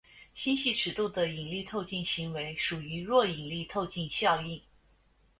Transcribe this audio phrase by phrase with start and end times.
[0.33, 4.59] 星系尺度的引力透镜行为属于弱引力透镜效应。